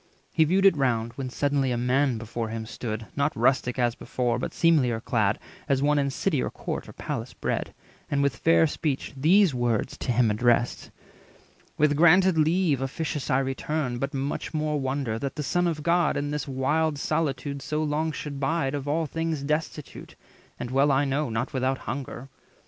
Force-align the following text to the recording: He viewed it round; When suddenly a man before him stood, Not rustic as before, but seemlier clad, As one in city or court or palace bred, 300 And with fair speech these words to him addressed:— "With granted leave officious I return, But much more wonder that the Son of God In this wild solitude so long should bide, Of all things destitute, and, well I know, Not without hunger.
He 0.33 0.45
viewed 0.45 0.65
it 0.65 0.75
round; 0.75 1.11
When 1.13 1.29
suddenly 1.29 1.69
a 1.71 1.77
man 1.77 2.17
before 2.17 2.49
him 2.49 2.65
stood, 2.65 3.05
Not 3.15 3.35
rustic 3.35 3.77
as 3.77 3.93
before, 3.93 4.39
but 4.39 4.51
seemlier 4.51 4.99
clad, 4.99 5.37
As 5.69 5.83
one 5.83 5.99
in 5.99 6.09
city 6.09 6.41
or 6.41 6.49
court 6.49 6.89
or 6.89 6.93
palace 6.93 7.33
bred, 7.35 7.65
300 7.65 7.73
And 8.09 8.23
with 8.23 8.35
fair 8.37 8.65
speech 8.65 9.13
these 9.15 9.53
words 9.53 9.95
to 9.99 10.11
him 10.11 10.31
addressed:— 10.31 10.89
"With 11.77 11.95
granted 11.95 12.35
leave 12.35 12.81
officious 12.81 13.29
I 13.29 13.37
return, 13.41 13.99
But 13.99 14.11
much 14.11 14.55
more 14.55 14.79
wonder 14.79 15.19
that 15.19 15.35
the 15.35 15.43
Son 15.43 15.67
of 15.67 15.83
God 15.83 16.17
In 16.17 16.31
this 16.31 16.47
wild 16.47 16.97
solitude 16.97 17.61
so 17.61 17.83
long 17.83 18.11
should 18.11 18.39
bide, 18.39 18.73
Of 18.73 18.87
all 18.87 19.05
things 19.05 19.43
destitute, 19.43 20.15
and, 20.59 20.71
well 20.71 20.91
I 20.91 21.05
know, 21.05 21.29
Not 21.29 21.53
without 21.53 21.77
hunger. 21.77 22.27